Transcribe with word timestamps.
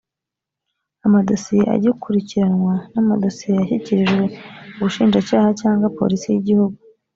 amadosiye 1.05 1.63
agikurikiranwa 1.75 2.73
n 2.91 2.93
amadosiye 3.03 3.53
yashyikirijwe 3.59 4.23
ubushinjacyaha 4.77 5.49
cyangwa 5.61 5.93
polisi 5.97 6.25
y 6.29 6.37
igihugu 6.41 6.77